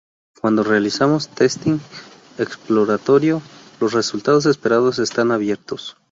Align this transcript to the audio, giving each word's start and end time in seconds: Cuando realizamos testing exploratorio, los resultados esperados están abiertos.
Cuando 0.41 0.63
realizamos 0.63 1.29
testing 1.29 1.77
exploratorio, 2.39 3.39
los 3.79 3.93
resultados 3.93 4.47
esperados 4.47 4.97
están 4.97 5.31
abiertos. 5.31 5.95